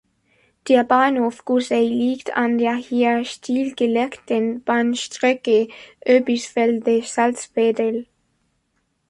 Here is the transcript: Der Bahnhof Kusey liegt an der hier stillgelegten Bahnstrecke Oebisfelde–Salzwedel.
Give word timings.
Der 0.67 0.83
Bahnhof 0.83 1.45
Kusey 1.45 1.87
liegt 1.87 2.35
an 2.35 2.57
der 2.57 2.73
hier 2.73 3.23
stillgelegten 3.23 4.63
Bahnstrecke 4.63 5.67
Oebisfelde–Salzwedel. 6.03 8.07